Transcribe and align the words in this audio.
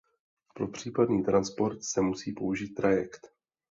Pro 0.53 0.67
případný 0.67 1.23
transport 1.23 1.83
se 1.83 2.01
musí 2.01 2.31
použít 2.31 2.69
trajekt. 2.75 3.33